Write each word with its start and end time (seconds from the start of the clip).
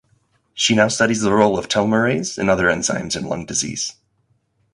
She 0.55 0.73
now 0.73 0.87
studies 0.87 1.21
the 1.21 1.31
role 1.31 1.59
of 1.59 1.67
telomerase 1.67 2.39
and 2.39 2.49
other 2.49 2.65
enzymes 2.69 3.15
in 3.15 3.25
lung 3.25 3.45
disease. 3.45 3.93